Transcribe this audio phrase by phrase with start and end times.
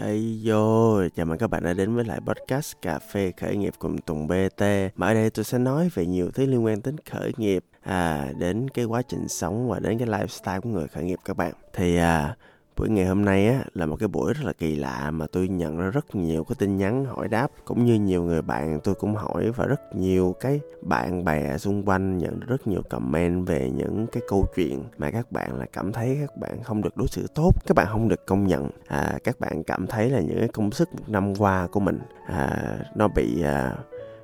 [0.00, 3.74] Hey yo, chào mừng các bạn đã đến với lại podcast Cà phê khởi nghiệp
[3.78, 4.62] cùng Tùng BT.
[4.96, 8.32] Mà ở đây tôi sẽ nói về nhiều thứ liên quan đến khởi nghiệp, à,
[8.38, 11.52] đến cái quá trình sống và đến cái lifestyle của người khởi nghiệp các bạn.
[11.72, 12.36] Thì à,
[12.76, 15.48] buổi ngày hôm nay á là một cái buổi rất là kỳ lạ mà tôi
[15.48, 18.94] nhận ra rất nhiều cái tin nhắn hỏi đáp cũng như nhiều người bạn tôi
[18.94, 23.70] cũng hỏi và rất nhiều cái bạn bè xung quanh nhận rất nhiều comment về
[23.70, 27.08] những cái câu chuyện mà các bạn là cảm thấy các bạn không được đối
[27.08, 28.70] xử tốt các bạn không được công nhận.
[28.86, 31.98] À, các bạn cảm thấy là những cái công sức một năm qua của mình
[32.26, 33.74] à, nó bị à,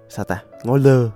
[0.09, 1.11] sao ta ngó lơ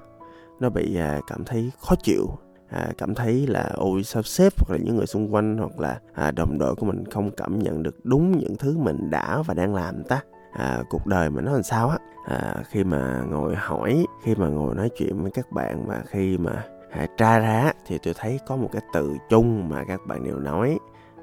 [0.61, 2.39] nó bị à, cảm thấy khó chịu
[2.69, 6.01] à, cảm thấy là ôi sao sếp hoặc là những người xung quanh hoặc là
[6.15, 9.55] à, đồng đội của mình không cảm nhận được đúng những thứ mình đã và
[9.55, 10.21] đang làm ta?
[10.53, 11.99] À, cuộc đời mà nó làm sao á?
[12.27, 16.39] À, khi mà ngồi hỏi khi mà ngồi nói chuyện với các bạn và khi
[16.39, 20.25] mà à, tra ra thì tôi thấy có một cái từ chung mà các bạn
[20.25, 20.79] đều nói.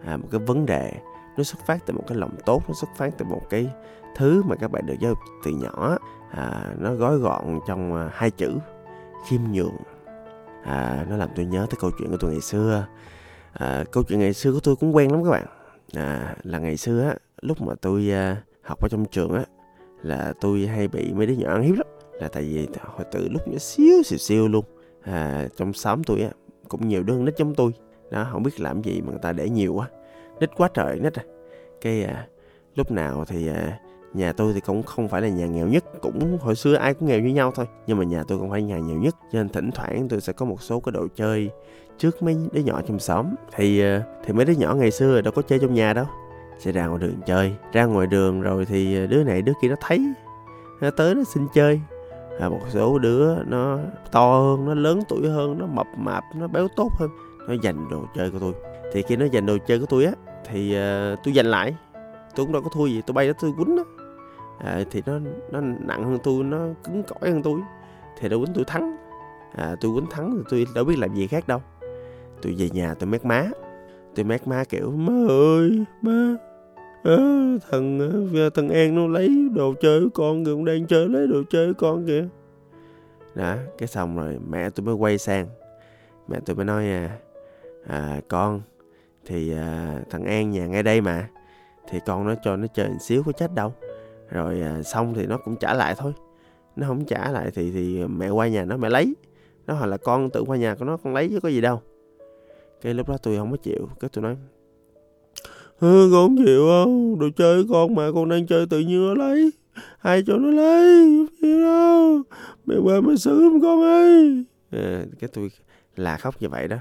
[0.05, 0.91] À, một cái vấn đề
[1.37, 3.69] nó xuất phát từ một cái lòng tốt nó xuất phát từ một cái
[4.15, 5.97] thứ mà các bạn được giáo dục từ nhỏ
[6.31, 8.57] à, nó gói gọn trong à, hai chữ
[9.27, 9.77] khiêm nhường
[10.63, 12.87] à, nó làm tôi nhớ tới câu chuyện của tôi ngày xưa.
[13.53, 15.45] À, câu chuyện ngày xưa của tôi cũng quen lắm các bạn.
[15.93, 19.43] À, là ngày xưa á lúc mà tôi à, học ở trong trường á
[20.01, 21.87] là tôi hay bị mấy đứa nhỏ ăn hiếp lắm.
[22.19, 24.65] Là tại vì hồi từ lúc nhỏ xíu xìu xìu luôn.
[25.03, 26.29] À, trong xóm tôi á
[26.67, 27.71] cũng nhiều đứa nít giống tôi.
[28.11, 29.89] Đó không biết làm gì mà người ta để nhiều quá.
[30.39, 31.23] Nít quá trời nít à.
[31.81, 32.27] Cái à,
[32.75, 33.79] lúc nào thì à,
[34.13, 37.07] nhà tôi thì cũng không phải là nhà nghèo nhất cũng hồi xưa ai cũng
[37.07, 39.49] nghèo như nhau thôi nhưng mà nhà tôi cũng phải nhà nghèo nhất cho nên
[39.49, 41.49] thỉnh thoảng tôi sẽ có một số cái đồ chơi
[41.97, 43.25] trước mấy đứa nhỏ trong xóm.
[43.55, 46.05] Thì ờ, thì mấy đứa nhỏ ngày xưa đâu có chơi trong nhà đâu
[46.59, 47.53] sẽ ra ngoài đường chơi.
[47.73, 50.13] Ra ngoài đường rồi thì ờ, đứa này đứa kia nó thấy
[50.81, 51.81] nó tới nó xin chơi.
[52.39, 53.79] À, một số đứa nó
[54.11, 57.09] to hơn nó lớn tuổi hơn nó mập mạp nó béo tốt hơn
[57.47, 58.53] nó giành đồ chơi của tôi.
[58.93, 60.11] Thì khi nó giành đồ chơi của tôi á
[60.45, 61.75] thì uh, tôi giành lại.
[62.35, 63.83] Tôi cũng đâu có thua gì tôi bay đó tôi quýnh đó
[64.59, 65.19] à, thì nó
[65.51, 67.59] nó nặng hơn tôi nó cứng cỏi hơn tôi.
[68.19, 68.97] Thì đâu quýnh tôi thắng.
[69.55, 71.61] À, tôi quýnh thắng thì tôi đâu biết làm gì khác đâu.
[72.41, 73.47] Tôi về nhà tôi mét má.
[74.15, 76.35] Tôi mét má kiểu má ơi má
[77.03, 77.17] à,
[77.71, 77.99] thằng
[78.55, 81.73] thằng An nó lấy đồ chơi của con kìa, cũng đang chơi lấy đồ chơi
[81.73, 82.27] của con kìa.
[83.35, 85.47] Đó cái xong rồi mẹ tôi mới quay sang.
[86.27, 87.17] Mẹ tôi mới nói à,
[87.87, 88.61] à con
[89.25, 91.27] thì à, thằng An nhà ngay đây mà.
[91.89, 93.73] Thì con nó cho nó chơi một xíu có chết đâu
[94.29, 96.13] rồi à, xong thì nó cũng trả lại thôi.
[96.75, 99.15] Nó không trả lại thì thì mẹ qua nhà nó mẹ lấy.
[99.67, 101.81] Nó hoặc là con tự qua nhà của nó con lấy chứ có gì đâu.
[102.81, 103.89] Cái lúc đó tôi không có chịu.
[103.99, 104.37] Cái tôi nói
[105.79, 107.19] con không chịu không?
[107.19, 109.51] Đồ chơi con mà con đang chơi tự nhiên nó lấy.
[109.99, 111.03] Ai cho nó lấy?
[111.17, 112.21] Không chịu đâu.
[112.65, 114.43] Mẹ qua mẹ xử con ơi.
[114.71, 115.51] À, cái tôi
[115.95, 116.77] là khóc như vậy đó.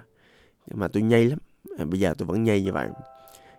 [0.66, 1.38] Nhưng mà tôi nhây lắm.
[1.78, 2.88] À, bây giờ tôi vẫn nhây như vậy.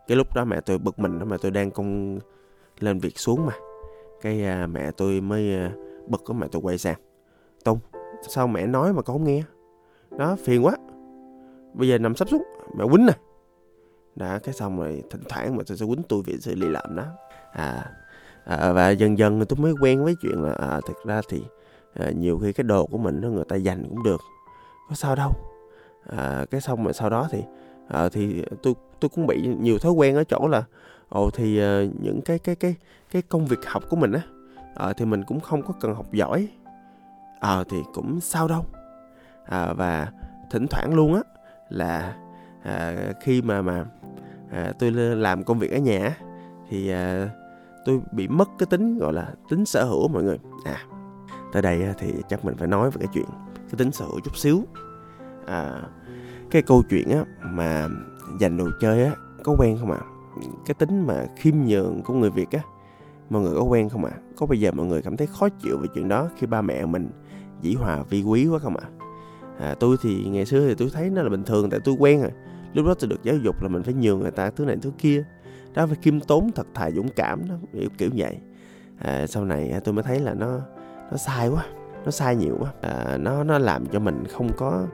[0.07, 2.19] Cái lúc đó mẹ tôi bực mình đó mà tôi đang công
[2.79, 3.53] lên việc xuống mà
[4.23, 5.71] cái à, mẹ tôi mới à,
[6.07, 6.99] bực có mẹ tôi quay sang.
[7.63, 7.79] Tùng
[8.29, 9.43] sao mẹ nói mà con không nghe?
[10.17, 10.77] Đó phiền quá.
[11.73, 12.43] Bây giờ nằm sắp xuống
[12.77, 13.13] mẹ quýnh nè
[14.15, 16.95] đã cái xong rồi thỉnh thoảng mà tôi sẽ quýnh tôi vì sự lì lợm
[16.95, 17.03] đó.
[17.51, 17.91] À,
[18.45, 21.43] à và dần dần tôi mới quen với chuyện là à, thực ra thì
[21.93, 24.21] à, nhiều khi cái đồ của mình nó người ta dành cũng được.
[24.89, 25.31] Có sao đâu.
[26.09, 27.43] À, cái xong mà sau đó thì
[27.87, 30.63] à, thì tôi tôi cũng bị nhiều thói quen ở chỗ là
[31.13, 32.75] ồ thì uh, những cái cái cái
[33.11, 34.21] cái công việc học của mình á
[34.89, 36.47] uh, thì mình cũng không có cần học giỏi.
[37.39, 38.65] Ờ uh, thì cũng sao đâu.
[39.41, 40.11] Uh, và
[40.51, 41.21] thỉnh thoảng luôn á
[41.69, 42.15] là
[42.59, 43.85] uh, khi mà mà
[44.45, 46.17] uh, tôi làm công việc ở nhà
[46.69, 47.29] thì uh,
[47.85, 50.37] tôi bị mất cái tính gọi là tính sở hữu mọi người.
[50.65, 50.85] À
[51.53, 53.25] tới đây thì chắc mình phải nói về cái chuyện
[53.55, 54.63] cái tính sở hữu chút xíu.
[55.45, 55.81] À,
[56.51, 57.87] cái câu chuyện á mà
[58.39, 59.11] dành đồ chơi á
[59.43, 59.99] có quen không ạ?
[60.01, 60.12] à?
[60.65, 62.59] Cái tính mà khiêm nhường của người Việt á
[63.29, 64.11] mọi người có quen không ạ?
[64.15, 64.21] À?
[64.37, 66.85] Có bây giờ mọi người cảm thấy khó chịu về chuyện đó khi ba mẹ
[66.85, 67.09] mình
[67.61, 68.87] dĩ hòa vi quý quá không ạ?
[68.87, 69.67] À?
[69.67, 72.21] à, tôi thì ngày xưa thì tôi thấy nó là bình thường tại tôi quen
[72.21, 72.31] rồi.
[72.73, 74.91] Lúc đó tôi được giáo dục là mình phải nhường người ta thứ này thứ
[74.97, 75.23] kia.
[75.73, 78.37] Đó phải khiêm tốn thật thà dũng cảm đó kiểu, kiểu vậy.
[78.99, 80.59] À, sau này tôi mới thấy là nó
[81.11, 81.65] nó sai quá,
[82.05, 82.71] nó sai nhiều quá.
[82.81, 84.87] À, nó nó làm cho mình không có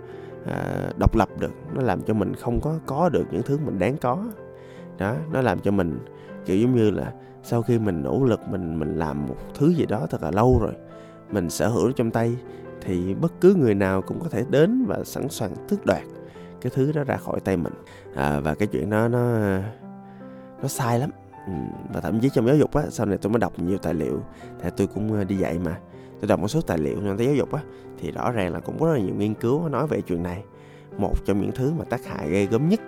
[0.46, 3.80] à, độc lập được, nó làm cho mình không có có được những thứ mình
[3.80, 4.26] đáng có
[5.00, 6.00] đó nó làm cho mình
[6.46, 7.14] kiểu giống như là
[7.44, 10.60] sau khi mình nỗ lực mình mình làm một thứ gì đó thật là lâu
[10.62, 10.74] rồi
[11.32, 12.36] mình sở hữu trong tay
[12.82, 16.04] thì bất cứ người nào cũng có thể đến và sẵn sàng tước đoạt
[16.62, 17.74] cái thứ đó ra khỏi tay mình.
[18.16, 19.38] À, và cái chuyện đó nó
[20.62, 21.10] nó sai lắm.
[21.48, 21.54] Ừ,
[21.94, 24.22] và thậm chí trong giáo dục á sau này tôi mới đọc nhiều tài liệu
[24.62, 25.80] thì tôi cũng ờ, đi dạy mà.
[26.22, 27.62] Tôi đọc một số tài liệu trong giáo dục á
[28.00, 30.44] thì rõ ràng là cũng có rất là nhiều nghiên cứu nói về chuyện này.
[30.98, 32.80] Một trong những thứ mà tác hại gây gớm nhất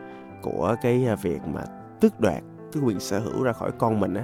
[0.42, 1.62] của cái ờ, việc mà
[2.02, 4.24] tước đoạt cái quyền sở hữu ra khỏi con mình á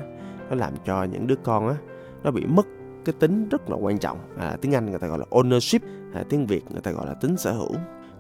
[0.50, 1.75] nó làm cho những đứa con á
[2.24, 2.68] nó bị mất
[3.06, 4.18] cái tính rất là quan trọng.
[4.38, 5.79] À, tiếng anh người ta gọi là ownership
[6.13, 7.71] à, tiếng việt người ta gọi là tính sở hữu.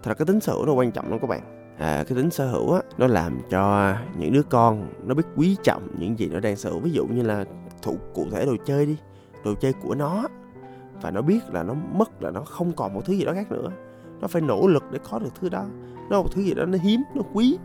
[0.03, 1.41] Thật ra cái tính sở hữu nó quan trọng lắm các bạn.
[1.77, 5.57] À, cái tính sở hữu á nó làm cho những đứa con nó biết quý
[5.63, 6.79] trọng những gì nó đang sở hữu.
[6.79, 7.45] Ví dụ như là
[7.81, 8.97] thủ cụ thể đồ chơi đi
[9.45, 10.27] đồ chơi của nó
[11.01, 13.51] và nó biết là nó mất là nó không còn một thứ gì đó khác
[13.51, 13.71] nữa.
[14.21, 15.65] Nó phải nỗ lực để có được thứ đó.
[16.09, 17.57] Nó một thứ gì đó nó hiếm nó quý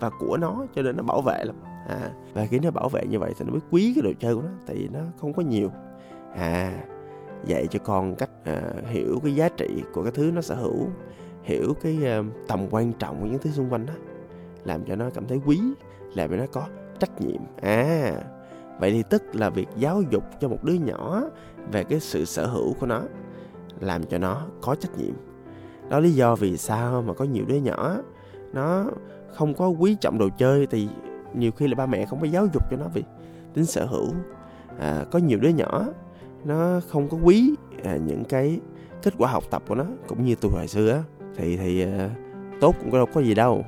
[0.00, 1.56] và của nó cho nên nó bảo vệ lắm.
[1.88, 4.34] À, và khi nó bảo vệ như vậy thì nó mới quý cái đồ chơi
[4.34, 5.70] của nó tại vì nó không có nhiều.
[6.36, 6.84] À
[7.44, 10.86] dạy cho con cách à, hiểu cái giá trị của cái thứ nó sở hữu
[11.42, 13.94] hiểu cái à, tầm quan trọng của những thứ xung quanh đó
[14.64, 15.60] làm cho nó cảm thấy quý
[16.14, 16.66] làm cho nó có
[16.98, 17.40] trách nhiệm.
[17.62, 18.12] À
[18.80, 21.22] vậy thì tức là việc giáo dục cho một đứa nhỏ
[21.72, 23.02] về cái sự sở hữu của nó
[23.80, 25.14] làm cho nó có trách nhiệm.
[25.88, 27.96] Đó lý do vì sao mà có nhiều đứa nhỏ
[28.52, 28.84] nó
[29.34, 30.88] không có quý trọng đồ chơi thì
[31.34, 33.02] nhiều khi là ba mẹ không có giáo dục cho nó về
[33.54, 34.08] tính sở hữu.
[34.78, 35.84] À, có nhiều đứa nhỏ
[36.44, 37.54] nó không có quý
[37.84, 38.60] à, những cái
[39.02, 41.02] kết quả học tập của nó cũng như tôi hồi xưa á
[41.36, 42.10] thì thì à,
[42.60, 43.64] tốt cũng đâu có gì đâu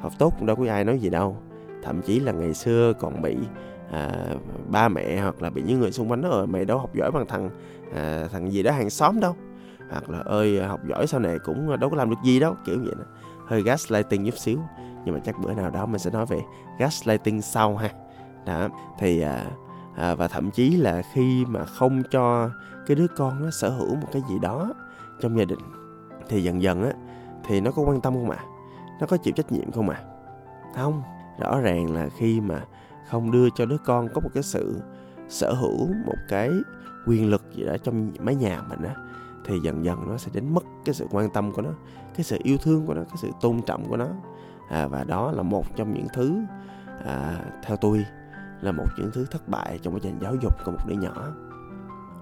[0.00, 1.36] học tốt cũng đâu có ai nói gì đâu.
[1.82, 3.36] Thậm chí là ngày xưa còn bị
[3.90, 4.10] à,
[4.68, 7.10] ba mẹ hoặc là bị những người xung quanh nói ờ mày đâu học giỏi
[7.10, 7.50] bằng thằng
[7.94, 9.36] à, thằng gì đó hàng xóm đâu.
[9.90, 12.78] Hoặc là ơi học giỏi sau này cũng đâu có làm được gì đâu kiểu
[12.84, 13.04] vậy đó
[13.46, 14.60] hơi gaslighting chút xíu
[15.04, 16.40] nhưng mà chắc bữa nào đó mình sẽ nói về
[16.78, 17.90] gaslighting sau ha
[18.46, 19.44] đó thì à,
[19.96, 22.50] à, và thậm chí là khi mà không cho
[22.86, 24.72] cái đứa con nó sở hữu một cái gì đó
[25.20, 25.58] trong gia đình
[26.28, 26.92] thì dần dần á
[27.44, 28.44] thì nó có quan tâm không ạ à?
[29.00, 30.08] nó có chịu trách nhiệm không ạ à?
[30.74, 31.02] không
[31.38, 32.64] rõ ràng là khi mà
[33.08, 34.80] không đưa cho đứa con có một cái sự
[35.28, 36.50] sở hữu một cái
[37.06, 38.94] quyền lực gì đó trong mái nhà mình á
[39.46, 41.70] thì dần dần nó sẽ đến mất cái sự quan tâm của nó
[42.14, 44.08] cái sự yêu thương của nó cái sự tôn trọng của nó.
[44.68, 46.38] À, và đó là một trong những thứ
[47.04, 48.04] à, theo tôi
[48.60, 51.32] là một những thứ thất bại trong quá trình giáo dục của một đứa nhỏ.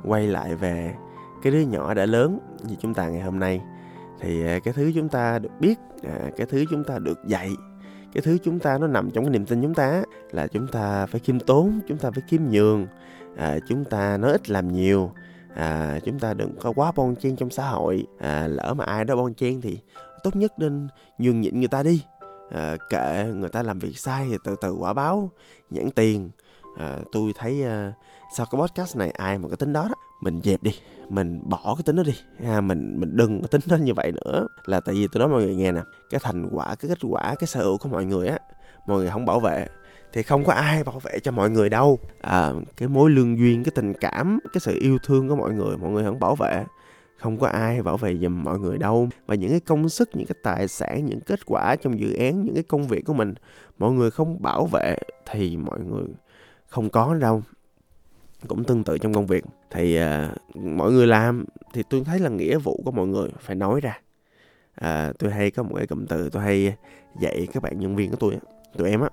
[0.05, 0.95] Quay lại về
[1.43, 2.39] cái đứa nhỏ đã lớn
[2.69, 3.61] như chúng ta ngày hôm nay
[4.21, 7.51] thì à, cái thứ chúng ta được biết à, cái thứ chúng ta được dạy
[8.13, 11.07] cái thứ chúng ta nó nằm trong cái niềm tin chúng ta là chúng ta
[11.07, 12.87] phải khiêm tốn chúng ta phải khiêm nhường
[13.37, 15.11] à, chúng ta nói ít làm nhiều
[15.55, 18.07] à, chúng ta đừng có quá bon chen trong xã hội.
[18.19, 19.79] À, lỡ mà ai đó bon chen thì
[20.23, 22.05] tốt nhất nên nhường nhịn người ta đi.
[22.51, 25.31] À, kệ người ta làm việc sai thì từ từ quả báo
[25.71, 26.31] nhãn tiền.
[26.79, 27.93] À, tôi thấy à,
[28.37, 30.73] sau cái podcast này ai mà cái tính đó đó mình dẹp đi
[31.09, 32.15] mình bỏ cái tính đó đi.
[32.45, 34.47] À, mình mình đừng có tính nó như vậy nữa.
[34.65, 35.81] Là tại vì tôi nói mọi người nghe nè
[36.11, 38.39] cái thành quả cái kết quả cái sở hữu của mọi người á
[38.87, 39.67] mọi người không bảo vệ
[40.15, 41.99] thì không có ai bảo vệ cho mọi người đâu.
[42.21, 45.77] À, cái mối lương duyên cái tình cảm cái sự yêu thương của mọi người
[45.77, 46.65] mọi người không bảo vệ.
[47.17, 49.09] Không có ai bảo vệ giùm mọi người đâu.
[49.27, 52.45] Và những cái công sức những cái tài sản những kết quả trong dự án
[52.45, 53.35] những cái công việc của mình
[53.79, 54.97] mọi người không bảo vệ
[55.31, 56.05] thì mọi người
[56.67, 57.43] không có đâu.
[58.49, 59.45] Cũng tương tự trong công việc.
[59.71, 63.57] Thì uh, mọi người làm thì tôi thấy là nghĩa vụ của mọi người phải
[63.57, 63.99] nói ra.
[64.75, 66.77] À, tôi hay có một cái cụm từ tôi hay
[67.21, 68.39] dạy các bạn nhân viên của tôi
[68.77, 69.09] tụi em á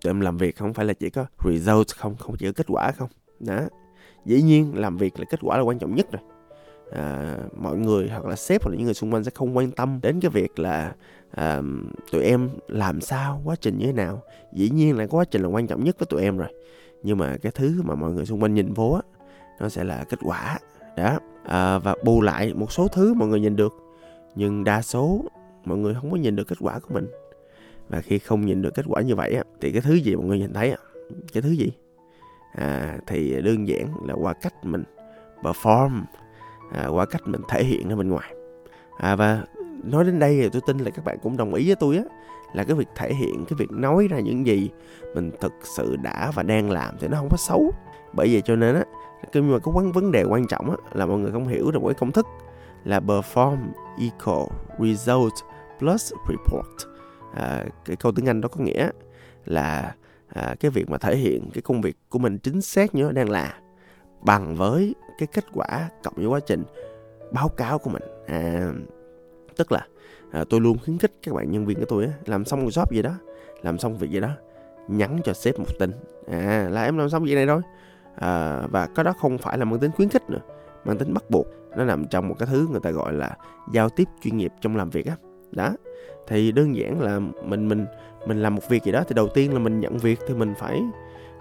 [0.00, 2.66] tụi em làm việc không phải là chỉ có result không không chỉ có kết
[2.68, 3.08] quả không.
[3.40, 3.60] Đó.
[4.24, 6.22] Dĩ nhiên làm việc là kết quả là quan trọng nhất rồi.
[6.92, 9.70] À, mọi người hoặc là sếp hoặc là những người xung quanh sẽ không quan
[9.70, 10.94] tâm đến cái việc là
[11.30, 11.62] à,
[12.12, 14.22] tụi em làm sao quá trình như thế nào.
[14.52, 16.48] Dĩ nhiên là quá trình là quan trọng nhất với tụi em rồi.
[17.02, 19.02] Nhưng mà cái thứ mà mọi người xung quanh nhìn vô á
[19.60, 20.58] nó sẽ là kết quả.
[20.96, 21.18] Đó.
[21.44, 23.74] À, và bù lại một số thứ mọi người nhìn được.
[24.34, 25.24] Nhưng đa số
[25.64, 27.06] mọi người không có nhìn được kết quả của mình
[27.88, 30.24] và khi không nhìn được kết quả như vậy á thì cái thứ gì mọi
[30.24, 30.76] người nhìn thấy á?
[31.32, 31.72] Cái thứ gì?
[32.52, 34.84] À, thì đơn giản là qua cách mình
[35.42, 36.02] perform
[36.72, 38.34] à, qua cách mình thể hiện ra bên ngoài.
[38.98, 39.44] À, và
[39.84, 42.02] nói đến đây thì tôi tin là các bạn cũng đồng ý với tôi á
[42.52, 44.70] là cái việc thể hiện cái việc nói ra những gì
[45.14, 47.72] mình thực sự đã và đang làm thì nó không có xấu.
[48.12, 48.84] Bởi vậy cho nên á
[49.32, 51.80] nhưng mà có vấn vấn đề quan trọng á là mọi người không hiểu được
[51.84, 52.26] cái công thức
[52.84, 53.56] là perform
[53.98, 54.46] equal
[54.78, 55.32] result
[55.78, 56.95] plus report
[57.34, 58.90] à, cái câu tiếng anh đó có nghĩa
[59.44, 59.94] là
[60.28, 63.12] à, cái việc mà thể hiện cái công việc của mình chính xác như nó
[63.12, 63.58] đang là
[64.20, 66.64] bằng với cái kết quả cộng với quá trình
[67.32, 68.02] báo cáo của mình.
[68.26, 68.72] À,
[69.56, 69.86] tức là
[70.30, 72.70] à, tôi luôn khuyến khích các bạn nhân viên của tôi á, làm xong một
[72.70, 73.12] job gì đó
[73.62, 74.30] làm xong việc gì đó
[74.88, 75.90] nhắn cho sếp một tin.
[76.30, 77.62] À là em làm xong việc này rồi.
[78.16, 80.40] À, và cái đó không phải là mang tính khuyến khích nữa
[80.84, 81.46] mang tính bắt buộc.
[81.76, 83.36] Nó nằm trong một cái thứ người ta gọi là
[83.72, 85.16] giao tiếp chuyên nghiệp trong làm việc á
[85.52, 85.72] đó.
[86.26, 87.86] thì đơn giản là mình mình
[88.26, 90.54] mình làm một việc gì đó thì đầu tiên là mình nhận việc thì mình
[90.58, 90.82] phải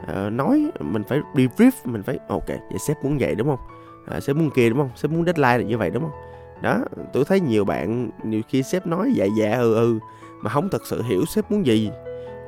[0.04, 3.60] uh, nói mình phải debrief mình phải ok vậy sếp muốn vậy đúng không?
[4.08, 4.90] À, sếp muốn kia đúng không?
[4.96, 6.22] Sếp muốn deadline là như vậy đúng không?
[6.62, 6.80] Đó
[7.14, 10.00] tôi thấy nhiều bạn nhiều khi sếp nói dạ dạ ừ ừ
[10.42, 11.92] mà không thật sự hiểu sếp muốn gì.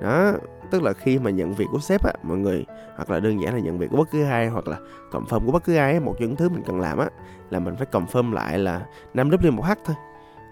[0.01, 0.33] Đó
[0.71, 3.53] tức là khi mà nhận việc của sếp á mọi người hoặc là đơn giản
[3.53, 4.77] là nhận việc của bất cứ ai hoặc là
[5.11, 7.09] confirm của bất cứ ai một những thứ mình cần làm á
[7.49, 9.95] là mình phải confirm lại là 5 w một h thôi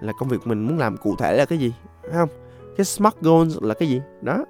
[0.01, 2.29] là công việc mình muốn làm cụ thể là cái gì phải không?
[2.77, 4.01] Cái smart goals là cái gì?
[4.21, 4.45] Đó.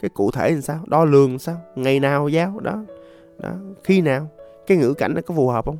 [0.00, 0.80] Cái cụ thể làm sao?
[0.86, 1.56] Đo lường sao?
[1.76, 2.60] Ngày nào giao?
[2.60, 2.84] Đó.
[3.38, 3.50] Đó.
[3.84, 4.26] Khi nào?
[4.66, 5.78] Cái ngữ cảnh nó có phù hợp không?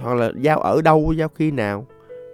[0.00, 1.86] Hoặc là giao ở đâu giao khi nào?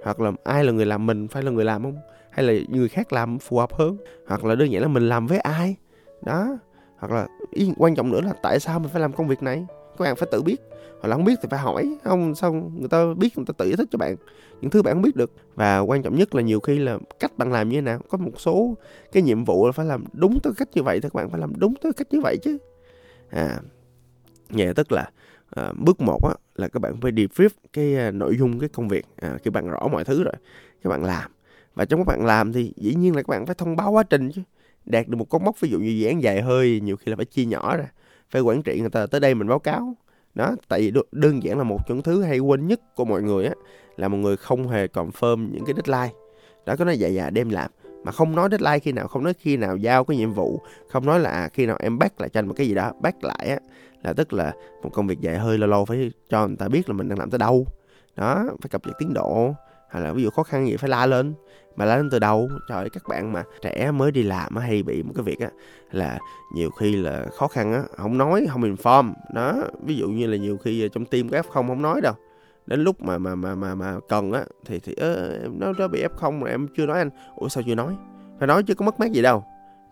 [0.04, 1.96] Hoặc là ai là người làm mình phải là người làm không?
[2.30, 3.96] Hay là người khác làm phù hợp hơn?
[4.28, 5.76] Hoặc là đơn giản là mình làm với ai?
[6.22, 6.58] Đó.
[6.98, 9.66] Hoặc là ý, quan trọng nữa là tại sao mình phải làm công việc này?
[9.98, 10.56] Các bạn phải tự biết.
[11.00, 13.66] Hoặc là không biết thì phải hỏi không xong người ta biết người ta tự
[13.66, 14.16] giải thích cho bạn
[14.60, 15.32] những thứ bạn không biết được.
[15.54, 18.00] Và quan trọng nhất là nhiều khi là cách bạn làm như thế nào.
[18.08, 18.76] Có một số
[19.12, 21.40] cái nhiệm vụ là phải làm đúng tới cách như vậy thì các bạn phải
[21.40, 22.58] làm đúng tới cách như vậy chứ.
[23.30, 23.60] À
[24.56, 25.10] yeah, tức là
[25.50, 28.88] à, bước một á, là các bạn phải debrief cái à, nội dung cái công
[28.88, 29.06] việc.
[29.16, 30.34] À, khi bạn rõ mọi thứ rồi
[30.82, 31.30] các bạn làm.
[31.74, 34.02] Và trong các bạn làm thì dĩ nhiên là các bạn phải thông báo quá
[34.02, 34.42] trình chứ.
[34.84, 37.16] Đạt được một con mốc ví dụ như dự án dài hơi nhiều khi là
[37.16, 37.92] phải chia nhỏ ra
[38.30, 39.06] phải quản trị người ta.
[39.06, 39.94] Tới đây mình báo cáo.
[40.35, 43.47] Đó tại vì đơn giản là một trong thứ hay quên nhất của mọi người
[43.47, 43.52] á
[43.97, 46.14] là một người không hề confirm những cái deadline.
[46.66, 47.70] Đó có nói dạ dạ đem làm.
[48.04, 51.06] Mà không nói deadline khi nào không nói khi nào giao cái nhiệm vụ không
[51.06, 52.92] nói là à, khi nào em bắt lại cho anh một cái gì đó.
[53.00, 53.58] Bắt lại á
[54.02, 56.88] là tức là một công việc dài hơi lâu lâu phải cho người ta biết
[56.88, 57.66] là mình đang làm tới đâu.
[58.16, 59.54] Đó phải cập nhật tiến độ
[59.90, 61.35] hay là ví dụ khó khăn gì phải la lên
[61.76, 62.50] mà la lên từ đầu.
[62.68, 65.49] Trời ơi, các bạn mà trẻ mới đi làm hay bị một cái việc á
[65.90, 66.18] là
[66.54, 69.12] nhiều khi là khó khăn á không nói không inform.
[69.35, 72.14] Đó ví dụ như là nhiều khi trong tim của f không không nói đâu.
[72.66, 76.04] Đến lúc mà mà mà mà mà cần á thì thì ơ nó nó bị
[76.04, 77.11] f không rồi em chưa nói anh.
[77.37, 77.97] Ủa sao chưa nói?
[78.38, 79.45] Phải nói chứ có mất mát gì đâu.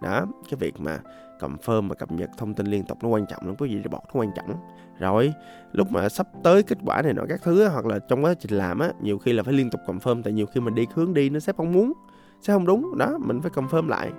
[0.03, 0.99] Đó cái việc mà
[1.41, 3.89] confirm và cập nhật thông tin liên tục nó quan trọng lắm các vị để
[3.89, 4.47] bọt nó quan trọng
[4.99, 5.33] rồi
[5.73, 8.53] lúc mà sắp tới kết quả này nọ các thứ hoặc là trong quá trình
[8.53, 11.15] làm á nhiều khi là phải liên tục confirm tại nhiều khi mình đi hướng
[11.15, 11.93] đi nó sếp không muốn
[12.41, 14.11] sẽ không đúng đó mình phải confirm lại.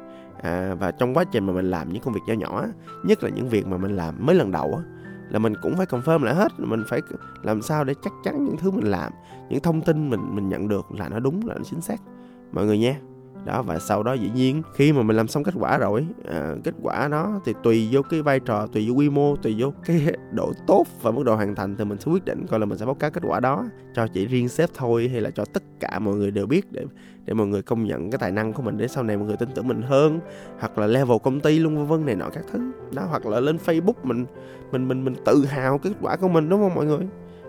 [0.42, 2.66] À, và trong quá trình mà mình làm những công việc nhỏ nhỏ
[3.04, 4.84] nhất là những việc mà mình làm mới lần đầu á
[5.30, 7.02] là mình cũng phải confirm lại hết mình phải
[7.44, 9.12] làm sao để chắc chắn những thứ mình làm
[9.50, 11.98] những thông tin mình mình nhận được là nó đúng là nó chính xác.
[12.52, 13.00] Mọi người nha
[13.46, 16.56] đó và sau đó dĩ nhiên khi mà mình làm xong kết quả rồi à,
[16.64, 19.74] kết quả nó thì tùy vô cái vai trò tùy vô quy mô tùy vô
[19.86, 22.66] cái độ tốt và mức độ hoàn thành thì mình sẽ quyết định coi là
[22.66, 23.66] mình sẽ báo cáo kết quả đó
[23.96, 26.86] cho chỉ riêng sếp thôi hay là cho tất cả mọi người đều biết để
[27.28, 29.38] để mọi người công nhận cái tài năng của mình để sau này mọi người
[29.38, 30.20] tin tưởng mình hơn.
[30.60, 32.72] Hoặc là level công ty luôn vân vân này nọ các thứ.
[32.94, 34.26] Đó hoặc là lên Facebook mình
[34.72, 37.08] mình mình mình tự hào kết quả của mình đúng không mọi người?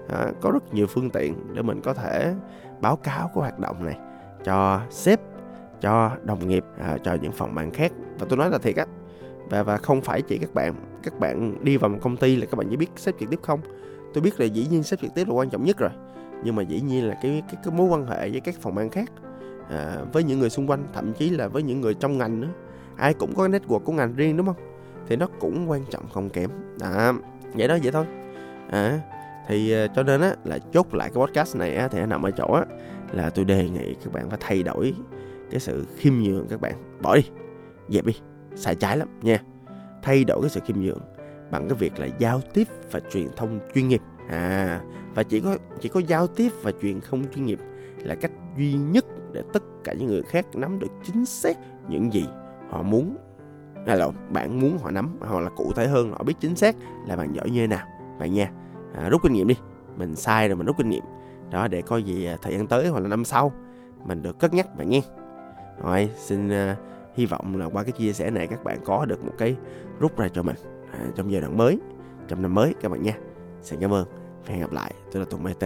[0.08, 2.34] À, có rất nhiều phương tiện để mình có thể
[2.80, 3.98] báo cáo cái hoạt động này
[4.44, 5.20] cho sếp
[5.80, 7.92] cho đồng nghiệp à, cho những phòng ban khác.
[8.18, 8.86] Và tôi nói là thiệt á
[9.50, 12.46] và và không phải chỉ các bạn các bạn đi vào một công ty là
[12.46, 13.60] các bạn chỉ biết sếp trực tiếp không.
[14.14, 15.90] Tôi biết là dĩ nhiên sếp trực tiếp là quan trọng nhất rồi
[16.44, 18.90] nhưng mà dĩ nhiên là cái cái, cái mối quan hệ với các phòng ban
[18.90, 19.10] khác
[19.70, 22.48] à, với những người xung quanh thậm chí là với những người trong ngành nữa.
[22.96, 24.56] Ai cũng có network của ngành riêng đúng không?
[25.08, 26.50] Thì nó cũng quan trọng không kém.
[26.80, 27.12] À,
[27.54, 28.06] vậy đó vậy thôi.
[28.70, 29.00] À,
[29.48, 32.22] thì à, cho nên á là chốt lại cái podcast này á, thì nó nằm
[32.22, 32.64] ở chỗ á
[33.12, 34.94] là tôi đề nghị các bạn phải thay đổi
[35.50, 36.74] cái sự khiêm nhường các bạn.
[37.02, 37.22] Bỏ đi
[37.88, 38.12] dẹp đi
[38.54, 39.38] sai trái lắm nha.
[40.02, 41.00] Thay đổi cái sự khiêm nhường
[41.50, 44.00] bằng cái việc là giao tiếp và truyền thông chuyên nghiệp.
[44.28, 44.80] À
[45.14, 47.58] và chỉ có chỉ có giao tiếp và truyền thông chuyên nghiệp
[47.98, 51.56] là cách duy nhất để tất cả những người khác nắm được chính xác
[51.88, 52.26] những gì
[52.70, 53.16] họ muốn.
[53.86, 56.76] Là bạn muốn họ nắm hoặc là cụ thể hơn họ biết chính xác
[57.06, 57.86] là bạn giỏi như thế nào.
[58.18, 58.50] Bạn nha
[58.94, 59.56] à, rút kinh nghiệm đi.
[59.96, 61.04] Mình sai rồi mình rút kinh nghiệm.
[61.50, 63.52] Đó để coi gì à, thời gian tới hoặc là năm sau
[64.04, 65.02] mình được cất nhắc bạn nghe
[65.82, 66.78] rồi xin uh,
[67.14, 69.56] hy vọng là qua cái chia sẻ này các bạn có được một cái
[70.00, 70.56] rút ra cho mình
[70.92, 71.78] à, trong giai đoạn mới
[72.28, 73.18] trong năm mới các bạn nha.
[73.62, 74.06] Xin cảm ơn.
[74.46, 75.64] Và hẹn gặp lại tôi là tùng mt